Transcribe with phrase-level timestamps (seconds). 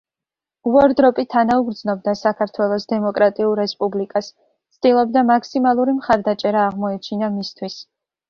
[0.69, 4.31] უორდროპი თანაუგრძნობდა საქართველოს დემოკრატიულ რესპუბლიკას,
[4.77, 7.77] ცდილობდა მაქსიმალური მხარდაჭერა აღმოეჩინა მისთვის.